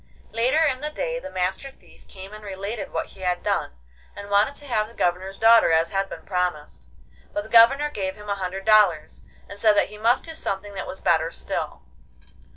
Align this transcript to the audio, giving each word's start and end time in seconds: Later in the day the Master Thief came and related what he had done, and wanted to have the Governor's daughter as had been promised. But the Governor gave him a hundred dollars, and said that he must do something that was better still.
Later 0.31 0.63
in 0.63 0.79
the 0.79 0.89
day 0.89 1.19
the 1.19 1.29
Master 1.29 1.69
Thief 1.69 2.07
came 2.07 2.33
and 2.33 2.43
related 2.43 2.91
what 2.91 3.09
he 3.09 3.19
had 3.19 3.43
done, 3.43 3.77
and 4.15 4.31
wanted 4.31 4.55
to 4.55 4.65
have 4.65 4.87
the 4.87 4.95
Governor's 4.95 5.37
daughter 5.37 5.71
as 5.71 5.91
had 5.91 6.09
been 6.09 6.25
promised. 6.25 6.87
But 7.33 7.43
the 7.43 7.49
Governor 7.51 7.91
gave 7.91 8.15
him 8.15 8.27
a 8.27 8.33
hundred 8.33 8.65
dollars, 8.65 9.21
and 9.47 9.59
said 9.59 9.77
that 9.77 9.89
he 9.89 9.99
must 9.99 10.25
do 10.25 10.33
something 10.33 10.73
that 10.73 10.87
was 10.87 11.01
better 11.01 11.29
still. 11.29 11.83